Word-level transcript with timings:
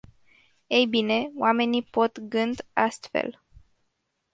Ei 0.75 0.85
bine, 0.87 1.31
oamenii 1.37 1.83
pot 1.87 2.19
gând 2.19 2.65
astfel. 2.73 3.41